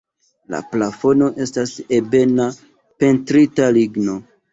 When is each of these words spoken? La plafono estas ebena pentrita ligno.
La 0.51 0.59
plafono 0.69 1.27
estas 1.45 1.73
ebena 1.97 2.47
pentrita 3.05 3.69
ligno. 3.77 4.17